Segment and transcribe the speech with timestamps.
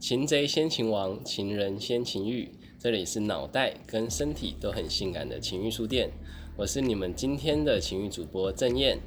[0.00, 2.50] 擒贼先擒王，情人先情欲。
[2.78, 6.08] 这里是脑袋跟身体都很性感的情欲书店，
[6.56, 8.98] 我是你们今天的情欲主播郑燕。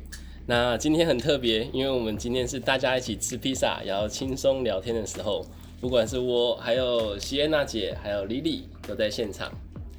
[0.45, 5.43] 那今天很特别，因为我们今天是大家一起吃披萨，然后轻松聊天的时候，
[5.81, 9.51] 不管是我，还有席安娜姐，还有莉莉都在现场。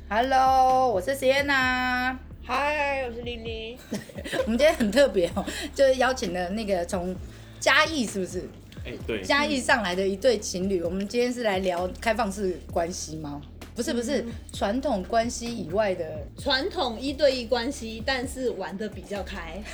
[0.09, 2.17] Hello，我是 Sienna。
[2.45, 3.77] 嗨，我是莉莉。
[4.47, 7.13] 我们今天很特别哦，就是邀请了那个从
[7.59, 8.49] 嘉义是不是？
[8.85, 10.83] 哎、对，嘉义上来的一对情侣。
[10.83, 13.41] 我们今天是来聊开放式关系吗？
[13.75, 16.05] 不是不是，传统关系以外的。
[16.39, 19.61] 传统一对一关系，但是玩的比较开。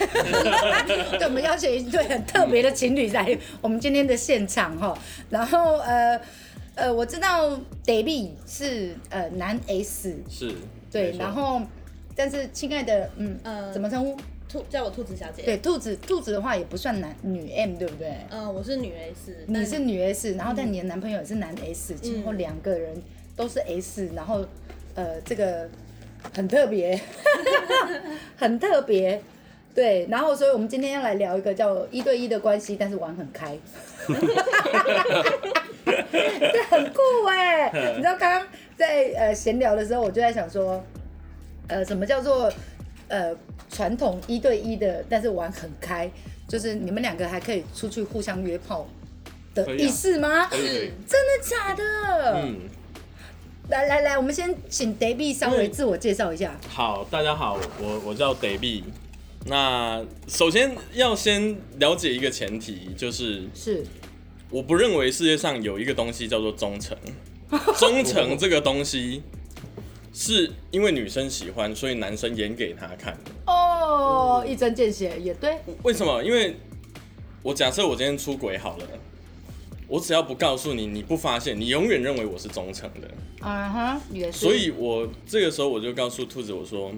[0.87, 4.97] 对，我们邀请一对很特别的情侣来我们今天的现场哈。
[5.29, 6.21] 然后呃
[6.77, 7.51] 呃，我知道
[7.85, 10.55] David 是呃男 S，是，
[10.91, 11.61] 对然后
[12.15, 14.17] 但是亲爱的，嗯呃怎么称呼？
[14.51, 15.43] 兔叫我兔子小姐。
[15.45, 18.13] 对，，兔子兔子的话也不算男女 M，对不对？
[18.31, 19.45] 嗯、我是女 S。
[19.47, 23.01] 你是女 S，然后但你的男朋友也是男 S，然后两个人
[23.37, 24.45] 都是 S，然后
[24.97, 25.69] 呃这个
[26.35, 27.01] 很特别，
[28.37, 29.23] 很特别，
[29.73, 33.57] 对，然后所以我们今天要来聊一个叫一对一的关系，但是玩很开，
[35.87, 40.83] 这很酷哎、你知道刚刚在呃闲聊的时候，我就在想说，
[41.69, 42.53] 呃什么叫做
[43.11, 43.37] 呃
[43.69, 46.11] 传统一对一的，但是玩很开，
[46.49, 48.89] 就是你们两个还可以出去互相约炮
[49.55, 50.47] 的意思吗？
[50.47, 51.85] 可以可以是真的假的？
[52.37, 52.61] 嗯，
[53.69, 56.59] 来来来，我们先请 David 稍微自我介绍一下。
[56.69, 58.85] 好，大家好，我我叫 David。
[59.47, 63.85] 那首先要先了解一个前提，就是是
[64.51, 66.97] 我不认为世界上有一个东西叫做忠诚。
[67.77, 69.23] 忠诚这个东西，
[70.13, 73.31] 是因为女生喜欢，所以男生演给她看的。
[73.47, 75.59] 哦，一针见血，也对。
[75.83, 76.23] 为什么？
[76.23, 76.57] 因为
[77.43, 78.87] 我假设我今天出轨好了，
[79.87, 83.11] 我只要不告诉你，你不发现，你永远认为我是忠诚的。
[83.43, 84.39] 嗯哼，也是。
[84.39, 86.93] 所以我这个时候我就告诉兔子我说，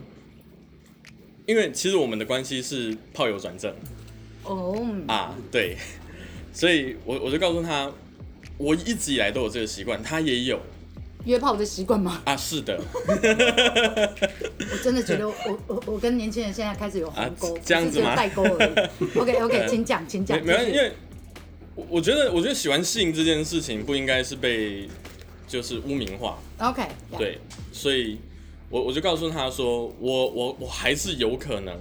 [1.46, 3.72] 因为其实我们的关系是炮友转正
[4.44, 5.76] 哦，啊，对，
[6.52, 7.92] 所以我我就告诉他，
[8.58, 10.58] 我一直以来都有这个习惯，他也有
[11.24, 12.20] 约炮的习惯吗？
[12.24, 15.34] 啊，是的， 我真的觉得我
[15.66, 18.70] 我我跟年轻人现在开始有鸿沟，啊这样子吗代沟而已。
[19.18, 20.38] OK OK，请讲，请讲。
[20.44, 20.92] 没关系，因为
[21.74, 24.88] 我我觉得我觉得喜欢性这件事情不应该是被
[25.46, 26.82] 就是污名化，OK，
[27.16, 27.38] 对，
[27.72, 28.18] 所以
[28.68, 31.78] 我我就告诉他说，我我我还是有可能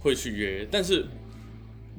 [0.00, 1.06] 会去约，但是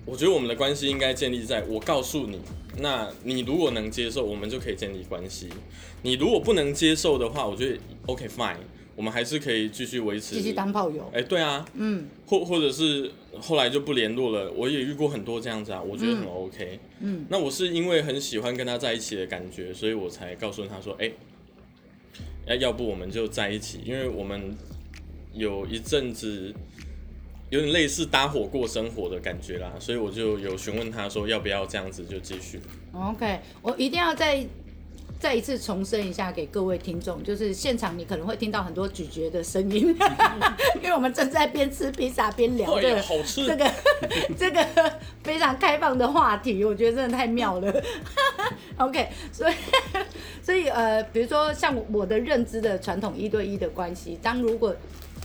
[0.06, 2.42] 我觉得我们的关系应该建立在我告诉你，
[2.78, 5.48] 那你如果能接受，我们就可以建立关系；
[6.04, 8.58] 你如果不能接受的话，我觉得 OK fine，
[8.96, 10.36] 我们还是可以继续维持。
[10.36, 11.10] 继续当炮友。
[11.14, 16.80] 哎、对啊，嗯或或者是后来就不联络了，我也遇过很多这样子啊，我觉得很 OK。
[17.02, 21.12] 嗯，那我是因为很喜欢跟他在一起的感觉，所以我才告诉他说，哎、
[22.48, 24.56] 要要不我们就在一起，因为我们
[25.34, 26.54] 有一阵子
[27.52, 32.62] 有点类似搭伙过生活的感觉啦，所以我就有询问他说要不要这样子就继续。
[32.94, 34.42] OK，我一定要再
[35.20, 39.94] 再一次重申一下给各位听众，就是现场你可能会听到很多咀嚼的声音，
[40.82, 43.72] 因为我们正在边吃披萨边聊哎这个呀好吃这个
[44.38, 44.66] 这个
[45.22, 47.84] 非常开放的话题，我觉得真的太妙了。
[48.80, 49.54] OK，所以
[50.42, 54.74] 所以呃，比如说像我的认知的传统一对一的关系，当如果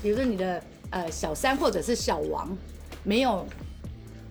[0.03, 0.61] 比如说你的
[0.97, 2.57] 呃小三或者是小王
[3.05, 3.47] 没有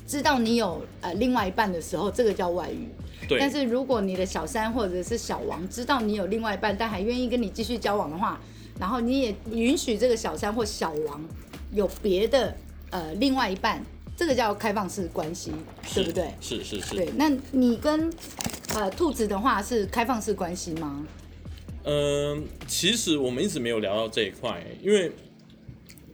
[0.08, 2.88] 知道你有呃另外一半的时候，这个叫外遇。
[3.28, 8.40] 对，但是如果你的小三或者是小王知道你有另外一半，但还愿意跟你继续交往的话，
[8.80, 11.24] 然后你也允许这个小三或小王
[11.72, 12.56] 有别的
[12.90, 13.84] 呃另外一半，
[14.18, 15.52] 这个叫开放式关系，
[15.94, 16.34] 对不对？
[16.42, 16.96] 是是是。
[16.96, 18.12] 对，那你跟
[18.75, 21.06] 呃兔子的话是开放式关系吗？
[21.84, 25.12] 嗯，其实我们一直没有聊到这一块，因为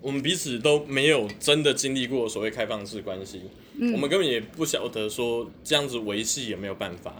[0.01, 3.41] 我们彼此都没有真的经历过所谓开放式关系，
[3.79, 3.93] 嗯。
[3.93, 7.15] 我们根本也不晓得说这样子维系有没有办法，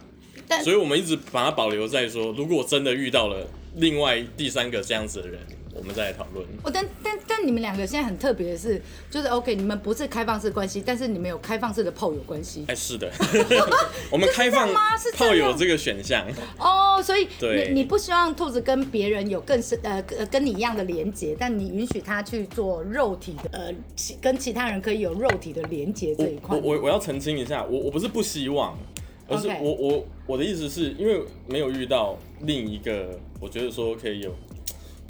[0.64, 5.40] 所以我们一直把它保留在说，如果真的遇到了另外第三个这样子的人，
[5.74, 6.46] 我们再来讨论。
[6.62, 8.80] 哦，但但但你们两个现在很特别的是，
[9.10, 12.64] 就是 OK，你们不是开放式关系，但是你们有开放式的炮友关系。
[12.68, 13.10] 哎，是的，
[14.10, 16.26] 我们开放吗是这样炮友这个选项，
[16.58, 26.72] 哦，所以你你不希望兔子跟别人有更深呃跟跟你一样的连接，但你允许他去做肉体的呃其跟其他人可以有肉体的连接这一块我。
[26.74, 28.76] 我我要澄清一下，我我不是不希望，
[29.28, 34.34] 而是我我我的意思是因为没有遇到另一个我觉得说可以有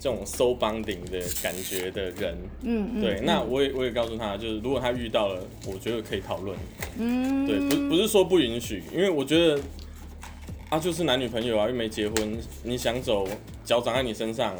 [0.02, 6.58] 这种 soul bonding 的感觉的人，嗯嗯，对，嗯那我也我也告诉他，就是如果他遇到了，我觉得可以讨论，
[6.98, 9.60] 嗯对，不不是说不允许，因为我觉得
[10.70, 13.28] 啊，就是男女朋友啊，又没结婚，你想走，
[13.64, 14.56] 脚长在你身上，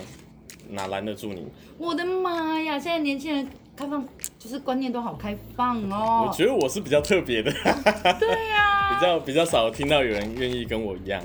[0.70, 1.44] 哪拦得住你？
[1.76, 2.78] 我的妈呀！
[2.78, 4.06] 现在年轻人开放
[4.38, 6.28] 就是观念都好开放哦。
[6.28, 7.50] 我觉得我是比较特别的，
[8.20, 11.20] 对呀、 比较比较少听到有人愿意跟我一样。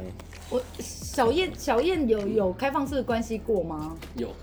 [0.49, 3.97] 我小燕小燕有有开放式的关系过吗？
[4.15, 4.33] 有，有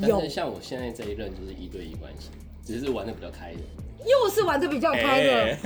[0.00, 2.30] 但是像我现在这一任就是一对一关系，
[2.64, 3.60] 只是玩的比较开的，
[4.04, 5.58] 又是玩的比较开的，哎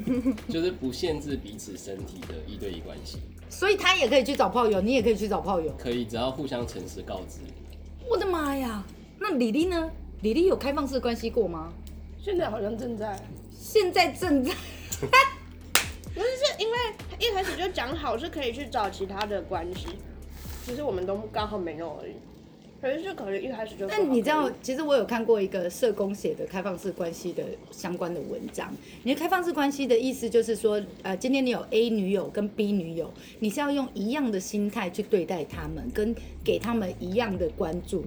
[0.48, 3.18] 就是不限制彼此身体的一对一关系，
[3.50, 5.70] 所以他也可以去找炮友，你也可以去找炮友。
[5.78, 7.40] 可以只要互相诚实告知。
[8.08, 8.84] 我的妈呀！
[9.18, 9.90] 那李丽呢？
[10.22, 11.72] 李丽有开放式关系过吗？
[12.22, 13.20] 现在好像正在，
[13.50, 14.52] 现在正在。
[16.14, 16.76] 不是是因为
[17.54, 19.86] 一开始就讲好是可以去找其他的关系，
[20.66, 22.12] 其实我们都刚好没有而已。
[22.80, 28.70] 可是就可能一开始就说好那你知道，其实我有看过一个社工写的开放式关系的相关的文章。
[29.04, 36.14] 你的开放式关系的意思就是说，呃，今天你有 A 女友跟 B 女友，你是要用一样的心态去对待他们，跟
[36.44, 38.04] 给他们一样的关注。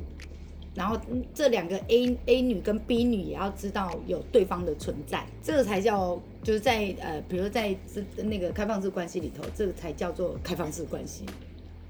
[0.78, 11.26] 然后嗯这两个 A A 女跟 B 女也要知道有对方的存在，这个才叫就是在呃，比如在这那个开放式关系里头，这个才叫做开放式关系。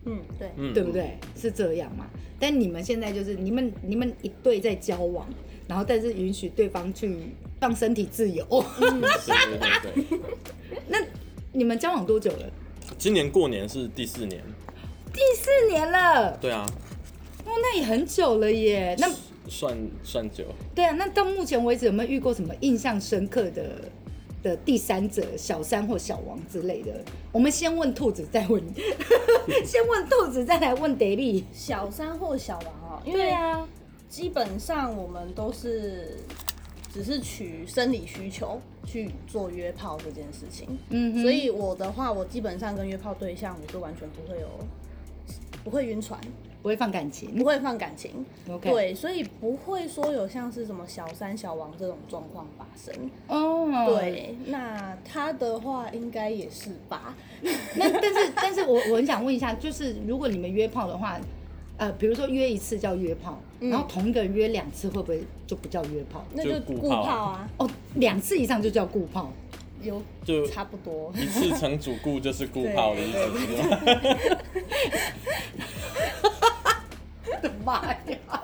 [0.06, 0.92] 嗯，对，嗯对不？
[0.94, 1.18] 对？
[1.36, 2.08] 是这样嘛？
[2.40, 5.28] 但你们现在就是你们你们一对在交往，
[5.68, 7.18] 然后但是允许对方去
[7.60, 8.46] 让身体自由。
[8.80, 10.20] 对对对对。
[10.88, 10.98] 那
[11.52, 12.50] 你们交往多久了？
[12.98, 14.42] 今年过年是第四年，
[15.12, 16.72] 第四年了，对啊，哦，
[17.62, 18.96] 那也很久了耶。
[19.00, 19.10] 那
[19.50, 20.46] 算算久。
[20.76, 23.64] 对啊，那到目前为止有没有遇过什么印象深刻的
[24.44, 27.04] 的第三者、小三或小王之类的？
[27.32, 28.62] 我们先问兔子，再问
[29.66, 31.44] 先问兔子，再来问 David。
[31.54, 33.68] 小三或小王哦，因为对啊，
[34.10, 36.18] 基本上我们都是
[36.94, 44.48] 只是取生理需求去做约炮这件事情，嗯所以我的话，我基本上跟约炮对象，我是完全不会有
[45.64, 46.20] 不会晕船，
[46.68, 47.46] 不会放感情不。
[47.46, 48.26] 会放感情。
[48.50, 52.94] OK，，对，所以不会说有像是什么小三、小王这种状况发生。
[53.28, 57.16] 哦，对，那他的话应该也是吧？
[57.78, 61.18] 那但是但是我我很想问一下，就是如果你们约炮的话，
[61.78, 66.22] 呃，比如说约一次叫约炮，嗯然后同一个人约两次，会不会就不叫约炮？
[66.34, 69.32] 那就顾炮炮啊，哦，两次以上就叫顾炮。
[69.80, 71.14] 有就差不多。
[71.16, 73.20] 一次成主顾就是顾炮的意思，
[77.68, 78.42] 妈呀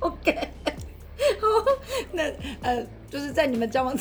[0.00, 0.48] ！OK，
[1.40, 1.46] 好，
[2.12, 2.24] 那
[2.60, 3.96] 呃，就是在你们交往，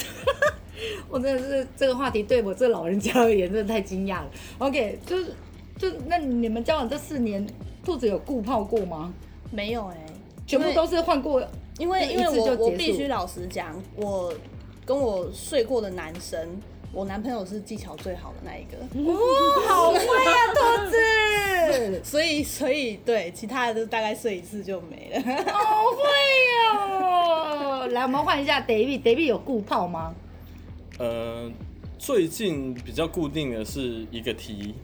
[1.07, 4.30] 我真的是这个话题对我这老人家而言真的太惊讶了。
[4.57, 5.33] OK，就是
[5.77, 7.48] 就那你们交往这四年，
[7.86, 9.13] 兔子有顾泡过吗？
[9.50, 9.98] 没有哎、
[10.45, 11.42] 全部都是换过，
[11.78, 14.33] 因为因为我我必须老实讲，我
[14.86, 16.60] 跟我睡过的男生，
[16.92, 18.75] 我男朋友是技巧最好的那一个，
[19.10, 19.16] 哦，
[19.69, 20.98] 好会啊，兔子，
[22.04, 25.22] 所以所以对其他的都大概睡一次就没了。
[25.52, 26.02] 好会
[26.78, 27.88] 哦！
[27.92, 30.14] 来，我们换一下 David，David 有固泡吗？
[30.98, 31.52] 呃，
[31.98, 34.76] 最近比较固定的是一个 T，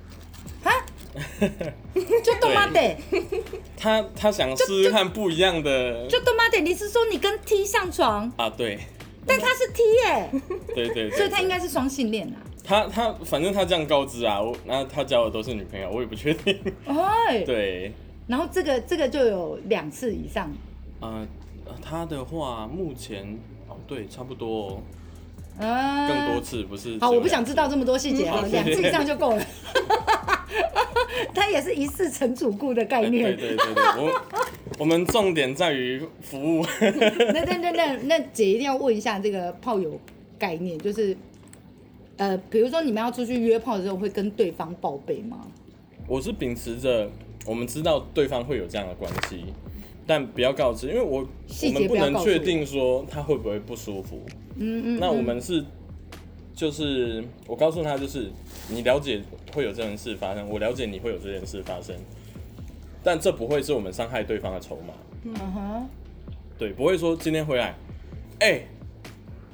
[2.24, 2.96] 就他妈的，
[3.78, 8.80] 他他想试试看不一样的就他妈的，你是说你跟 T 上床，啊，对
[9.26, 10.30] 但他是 T 耶，
[10.76, 12.38] 对对对，所以他应对该是双性恋啊。
[12.64, 16.58] 他他反正他这样告知啊，我那他交的都是女朋友，我也不确定。
[16.86, 17.92] 哎， 对，
[18.28, 20.52] 然后这个这个就有两次以上，
[21.00, 21.28] 呃，
[21.82, 23.38] 他的话目前
[23.68, 24.68] 哦对，差不多
[25.60, 29.46] 哦啊，更多次，不是好，我不想知道这么多细节哈，嗯两次以上 就够了。
[31.34, 33.36] 他也是一次成主顾的概念。
[33.36, 34.22] 对对对，我
[34.80, 36.66] 我们重点在于服务。
[36.80, 40.00] 那那那那那姐一定要问一下这个炮友
[40.38, 41.16] 概念，就是
[42.18, 45.48] 呃，比如说你们要出去约炮的时候，会跟对方报备吗？
[46.08, 47.10] 我是秉持着
[47.46, 49.46] 我们知道对方会有这样的关系，
[50.06, 54.22] 但不要告知，因为我细我们不能确定说他会不会不舒服。
[54.58, 55.00] 嗯嗯。
[55.00, 55.64] 那我们是
[56.54, 58.30] 就是我告诉他，就是
[58.70, 59.22] 你了解
[59.54, 61.96] 会有这件事发生，我了解你会有这件事发生，
[63.04, 64.94] 但这不会是我们伤害对方的筹码。
[65.24, 65.88] 嗯哼，
[66.58, 67.76] 对，不会说今天回来，
[68.40, 68.62] 哎、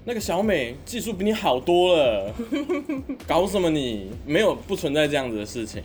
[0.07, 2.33] 那个小美技术比你好多了，
[3.27, 4.09] 搞什么你？
[4.25, 5.83] 没有，不存在这样子的事情。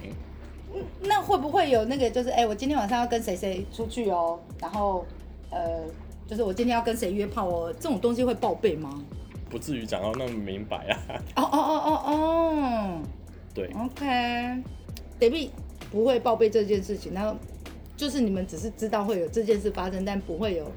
[1.01, 5.05] 那会不会有那个就是哎、我今天晚上要跟谁谁出去哦，然后
[5.51, 5.81] 呃，
[6.29, 9.03] 就是我今天要跟谁约炮哦，这种东西会报备吗？
[9.51, 10.99] 不至于讲到那么明白啊。
[11.35, 13.03] 哦哦哦哦哦
[13.53, 15.49] 对，，OK，David
[15.91, 17.37] 不会报备这件事情，然后
[17.97, 20.71] 就是你们只是知道会有这件事发生，但不会有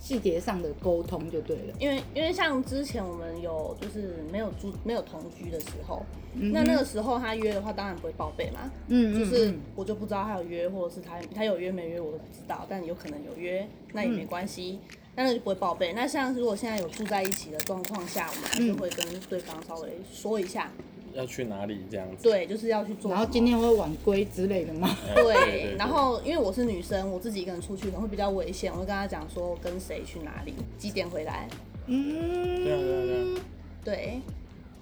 [0.00, 1.74] 细节上的沟通就对了。
[1.78, 6.02] 因为因为像之前我们有就是没有住没有同居的时候，
[6.34, 8.70] 嗯那那个时候他约的话，当然不会报备嘛。
[8.88, 14.78] 嗯就是我就不知道他有约，或者是他他有约没约我都不知道，但有可能有约，那也没关系，
[15.14, 15.92] 那那就不会报备。
[15.92, 20.72] 那像如果现在有住在一起的状况下，我们还是会跟对方稍微说一下，
[21.14, 22.22] 要去哪里这样子。
[22.22, 23.10] 对，就是要去做。
[23.10, 24.88] 然后今天会晚归之类的吗？
[25.08, 31.48] 哎对对，然后因为我是女生，我自己一个人出去可能会比较危险，我会跟他讲说跟谁去哪里，几点回来，
[31.86, 33.40] 嗯，对啊对啊对啊，
[33.84, 34.20] 对，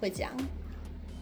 [0.00, 0.30] 会讲。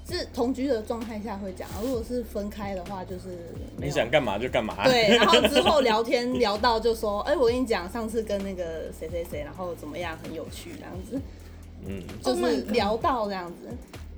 [0.08, 4.84] 是同居的状态下会讲，如果是分开的话，就是你想干嘛就干嘛。
[4.84, 11.20] 对，然后之后聊天 聊到就说，哎、我跟你讲，上次跟那个谁谁谁，然后怎么样，很有趣这样子，
[11.88, 13.68] 嗯，就 Oh 是聊到这样子。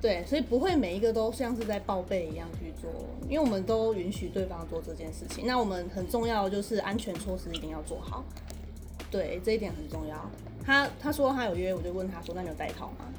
[0.01, 2.89] 对，所以不会每一个都像是在报备一样去做，
[3.27, 5.45] 因为我们都允许对方做这件事情。
[5.45, 8.23] 那我们很重要的就是安全措施一定要做好，
[9.11, 10.31] 对，这一点很重要。
[10.65, 13.13] 他他说他有约，我就问他说，那你有带套吗？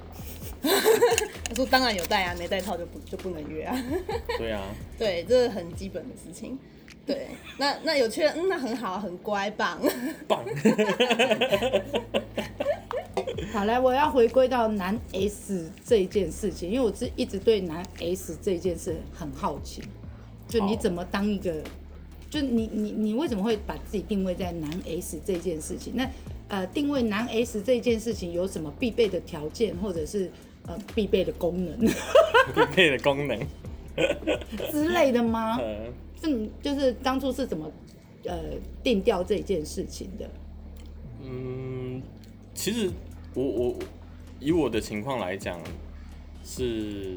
[0.63, 3.77] 他说当然有带啊，没带套就不就不能约啊。
[4.39, 4.63] 对啊，
[4.99, 6.59] 对，这是很基本的事情。
[7.05, 9.79] 对，那那有确认，嗯，那很好，很乖，棒。
[10.29, 10.45] 棒。
[13.53, 19.83] 好来，我要回归到男 S 这件事情，因为我是一直对男 S 这件事很好奇，
[20.49, 21.63] 就你怎么当一个，
[22.29, 25.93] 就你你你为什么会把自己定位在男 S 这件事情？
[25.97, 26.09] 那
[26.49, 30.31] 呃，定位男 S 这件事情有什么必备的条件，或者是
[30.67, 33.39] 呃必备的功能必备的功能。
[34.71, 35.59] 之类的吗？
[35.59, 35.77] 呃，
[36.23, 37.71] 嗯，就是当初是怎么
[38.25, 38.39] 呃
[38.83, 40.31] 定调这件事情的？
[41.23, 42.01] 嗯，
[42.55, 42.91] 其实
[43.35, 43.75] 我我
[44.39, 45.61] 以我的情况来讲，
[46.45, 47.17] 是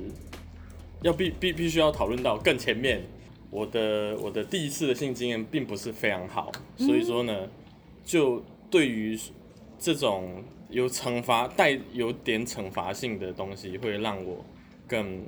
[1.02, 3.02] 要必必必须要讨论到更前面。
[3.50, 7.48] 我的我的第一次的性经验并不是非常好，所以说呢，
[8.04, 9.16] 就对于
[9.78, 14.44] 这种有惩罚带有点惩罚性的东西，会让我
[14.88, 15.22] 更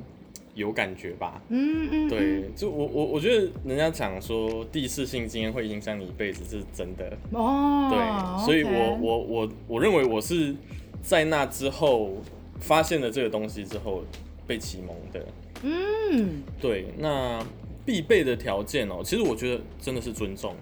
[0.56, 1.40] 有感觉吧。
[1.50, 7.16] 嗯嗯，对，就我我我觉得人家讲说第一次性经验会影响你一辈子，这是真的。
[7.32, 10.56] 哦，对，所以我我我我认为我是
[11.06, 12.18] 在那之后
[12.60, 14.04] 发现了这个东西之后
[14.48, 15.26] 被启蒙的。
[15.62, 16.42] 嗯。
[16.60, 17.46] 对，那
[17.86, 20.56] 必备的条件哦、其实我觉得真的是尊重，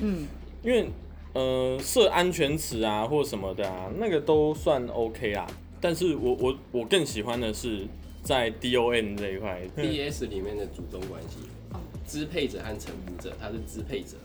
[0.00, 0.26] 嗯。
[0.62, 0.86] 因为
[1.32, 5.46] 呃设安全词啊或什么的啊，那个都算 OK 啊。
[5.80, 7.86] 但是我我我更喜欢的是
[8.22, 11.38] 在 DON 这一块，D.S 里面的主动关系，
[12.06, 14.18] 支配者和臣服者，他是支配者，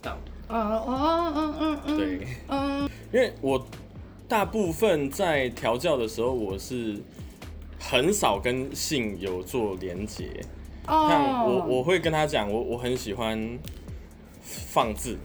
[0.00, 3.62] 到哦哦嗯嗯嗯，对，嗯因为我
[4.32, 6.98] 大部分在调教的时候，我是
[7.78, 10.40] 很少跟性有做连结。
[10.86, 13.58] 哦，像我我会跟他讲，我我很喜欢
[14.42, 15.18] 放置，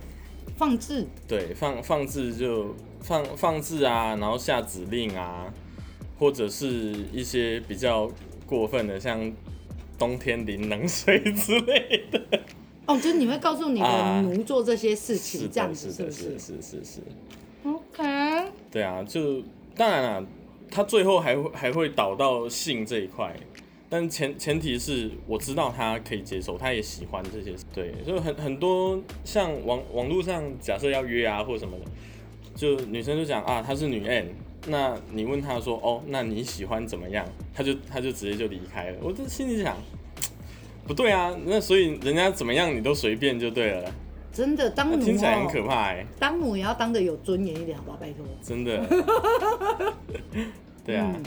[0.58, 5.54] 放置对，放放置就放放置啊，然后下指令啊，
[6.20, 6.68] 或者是
[7.14, 8.12] 一些比较
[8.46, 9.32] 过分的，像
[9.98, 12.22] 冬天淋冷水之类的。
[12.86, 16.38] 哦，就是你会告诉你的啊奴做这些事情，是这样子是不是？
[16.38, 17.02] 是是是是，
[17.64, 19.42] ？OK，对啊，就
[19.76, 20.28] 当然了，
[20.70, 23.36] 他最后还会还会导到性这一块，
[23.90, 31.86] 但前前提是我知道他可以接受，他也喜欢这些，对，就很很多像网网络上假设要约啊或什么的，
[32.56, 34.28] 就女生就讲啊她是女 N，
[34.68, 37.26] 那你问她说哦，那你喜欢怎么样？
[37.54, 39.78] 她就她就直接就离开了，我这心里想。
[40.88, 43.94] 不对啊，那所以人家怎么样你都随便就对了，
[44.38, 47.98] 真的当奴那听起来很可哦，怕哎、当奴也要当的有尊严一点，好不好？
[47.98, 48.24] 拜托。
[48.44, 48.86] 真的。
[50.86, 51.24] 对啊，嗯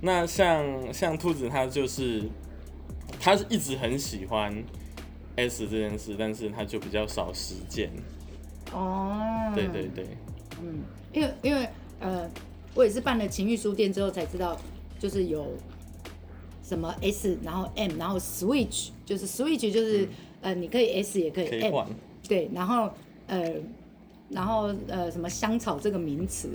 [0.00, 2.22] 那像像兔子，他就是
[3.20, 4.54] 他是一直很喜欢
[5.36, 7.90] S 这件事，但是他就比较少实践。
[8.72, 10.06] 哦，对对对，
[10.62, 10.80] 嗯，
[11.12, 11.68] 因为因为
[12.00, 12.26] 呃，
[12.74, 14.58] 我也是办了情欲书店之后才知道，
[14.98, 15.46] 就是有
[16.62, 20.08] 什么 S，然后 M，然后 Switch，就是 Switch 就是、
[20.40, 21.86] 呃，你可以 S 也可以嗯可以 M，换。
[22.28, 22.90] 对，然后
[23.26, 23.52] 呃，
[24.28, 26.50] 然后呃，什么香草这个名词，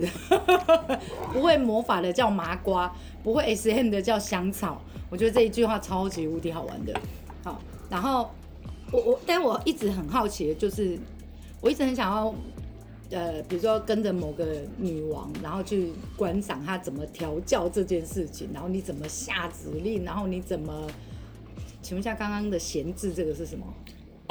[1.34, 4.82] 不会魔法的叫麻瓜，不会 S M 的叫香草。
[5.10, 7.00] 我觉得这一句话超级无敌好玩的。
[7.44, 8.32] 好，然后
[8.92, 10.98] 我我，但我一直很好奇的就是，
[11.60, 12.34] 我一直很想要。
[13.14, 20.88] 呃，比如说跟着某个女王，然后去观赏她怎么调教这件事情，然后你怎么下指令，然后你怎么，
[21.82, 23.66] 请问一下，刚刚的闲置这个是什么？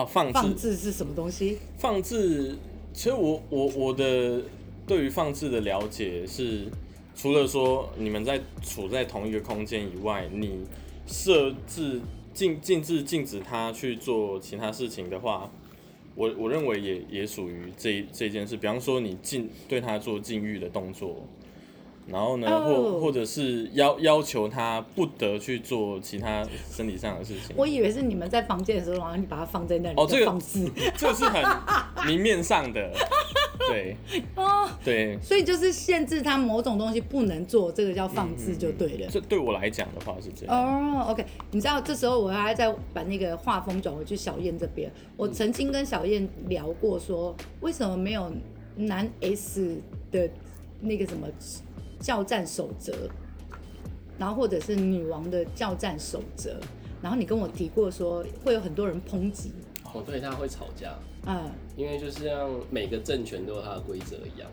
[0.00, 1.58] 哦，放放置置是什么东西？
[1.78, 2.56] 放置，
[2.94, 4.42] 其实我我我的
[4.86, 6.66] 对于放置的了解是，
[7.14, 10.64] 除了说你们在处在同一个空间以外，你
[11.06, 12.00] 设置
[12.32, 15.50] 禁禁止禁止他去做其他事情的话，
[16.14, 18.56] 我我认为也也属于这这件事。
[18.56, 21.26] 比方说你禁对他做禁欲的动作，
[22.06, 27.54] 然后呢，哦或或者是要要求他不得去做其他身体上的事情。
[27.56, 31.42] 我以为是你们在房间的时候，然后你把它放在那里哦这个放肆 这个是很
[32.06, 32.90] 明面上的，
[33.68, 33.96] 对
[34.34, 35.18] 哦，对。
[35.22, 39.08] 所以就是限制他某种东西不能做，这个叫放置就对了。
[39.10, 40.56] 这对我来讲的话是这样。
[40.56, 44.90] 哦、o k 你知道这时候我还在把那个画风转回去小燕这边。
[45.16, 48.32] 我曾经跟小燕聊过说，为什么没有
[48.76, 49.80] 男 S
[50.10, 50.28] 的
[50.80, 51.28] 那个什么
[52.00, 52.92] 教战守则，
[54.18, 56.58] 然后或者是女王的教战守则，
[57.02, 59.52] 然后你跟我提过说会有很多人抨击，
[59.84, 64.50] 哦，对，他会吵架，嗯，因为就是像每个政权都有它的规则一样，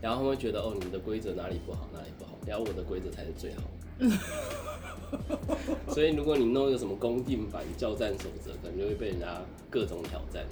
[0.00, 3.62] 然后他们会觉得哦，你的规则哪里不好，哪里不好，然后我的规则才是最好。
[5.88, 10.44] 所以如果你弄一个什么公定版教战守则，可能就会被人家各种挑战。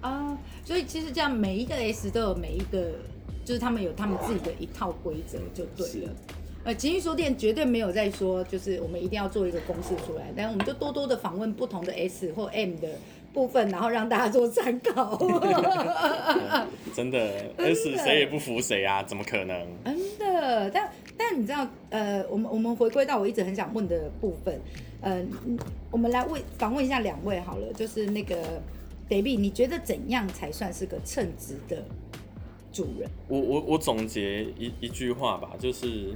[0.00, 2.94] 啊，所以其实这样每一个 S 都有每一个，
[3.44, 6.10] 就是他们有他们自己的一套规则就对了。
[6.64, 12.88] 呃，情绪书店绝对没有在说，就是我们一定要做一个公式出来，但我们就多多的访问不同的 S 或 M 的
[13.32, 15.18] 部分，然后让大家做参考。
[16.94, 17.18] 真的，
[17.58, 19.02] S 谁也不服谁啊？
[19.02, 19.66] 怎么可能？
[19.84, 24.60] 真的，但但你知道，呃，我们我们回归到我一直很想问的部分，
[25.00, 25.58] 呃，嗯
[25.90, 28.36] 我们来问访问一下两位好了，就是那个
[29.08, 31.84] David，你觉得怎样才算是个称职的
[32.72, 33.08] 主人？
[33.28, 36.14] 我我我总结一一句话吧，就是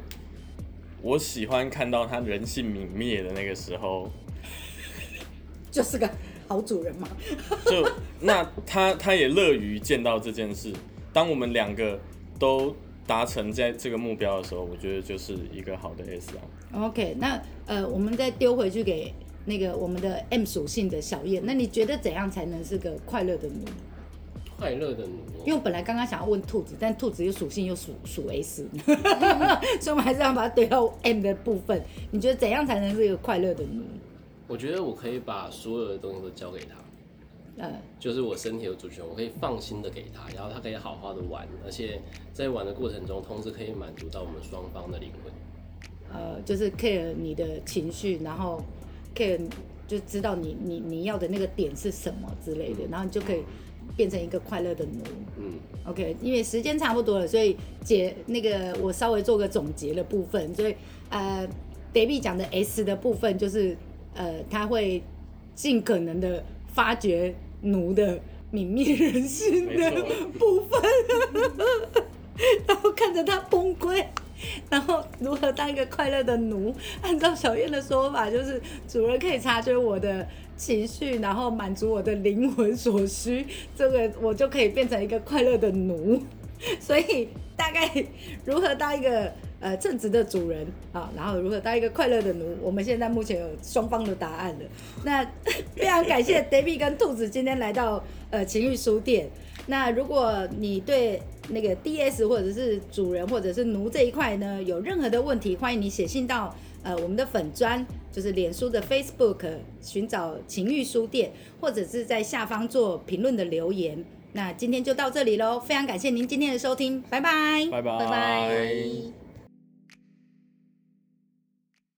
[1.03, 4.11] 我喜欢看到他人性泯灭的那个时候，
[5.71, 6.11] 就是个
[6.49, 7.07] 好主人嘛。
[7.67, 7.89] 就
[8.21, 10.73] 那他他也乐于见到这件事。
[11.13, 11.99] 当我们两个
[12.39, 12.75] 都
[13.07, 16.43] 达成在这个目标的时候，我觉得就是一个好的 S 啊。
[16.87, 19.15] OK，那呃，我们再丢回去给
[19.47, 23.65] 那个我们的 M 属性的小燕，那你觉得怎样才能是个快乐的奴？
[24.59, 28.67] 快乐的奴，因为我本来刚刚想要问兔子，但兔子又属性又属属 S，
[29.81, 31.83] 所以我们还是要把它堆到 M 的部分。
[32.11, 33.83] 你觉得怎样才能是一个快乐的奴？
[34.49, 42.01] 我觉得我可以把所有的东西都交给他，呃，就是我身体的主权，我可以放心的给他，然后他可以好好的玩，而且
[42.33, 45.33] 在玩的过程中，同时可以满足到我们双方的灵魂。
[46.13, 48.63] 呃，就是 care 你的情绪，然后
[49.15, 49.39] care
[49.89, 53.43] 就知道你你你要的那个点是什么之类的，然后你就可以
[53.97, 55.03] 变成一个快乐的奴。
[55.39, 55.53] 嗯
[55.85, 60.75] ，OK，因为时间差不多了，所以姐那个我稍微做个总结的部分，所以
[61.11, 61.47] 呃
[61.93, 63.77] ，David 讲的 S 的部分就是
[64.15, 65.03] 呃，他会
[65.55, 68.19] 尽可能的发掘奴的
[68.53, 69.91] 泯灭人性的
[70.39, 70.81] 部分，
[72.67, 74.05] 然后看着他崩溃。
[74.71, 76.75] 然后如何当一个快乐的奴？
[77.03, 83.47] 按照小燕的说法，就是主人可以察觉我的情绪，然后满足我的灵魂所需，
[83.77, 86.23] 这个我就可以变成一个快乐的奴。
[86.81, 87.91] 所以大概
[88.45, 94.65] 如何当一个呃正直的主人啊，然后如何当一个快乐的奴，我们现在目前有双方的答案了。
[95.05, 95.23] 那
[95.77, 99.29] 非常感谢 David 跟兔子今天来到呃情欲书店。
[99.67, 114.05] 那如果你对那个 DS 或者是主人或者是奴这一块呢有任何的问题，欢迎你写信到呃我们的粉砖，就是脸书的 Facebook 寻找情欲书店，或者是在下方做评论的留言。
[114.33, 117.67] 那今天就到这里喽，非常感谢您今天的收听，拜拜。
[117.71, 119.26] 拜拜拜拜。